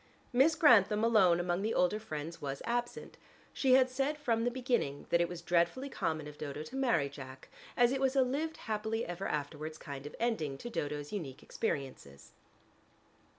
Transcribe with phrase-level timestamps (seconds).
[0.33, 3.17] Miss Grantham alone among the older friends was absent:
[3.53, 7.07] she had said from the beginning that it was dreadfully common of Dodo to marry
[7.07, 11.43] Jack, as it was a "lived happily ever afterwards" kind of ending to Dodo's unique
[11.43, 12.31] experiences.